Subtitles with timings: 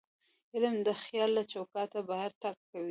[0.53, 2.79] علم د خیال له چوکاټه بهر تګ کوي.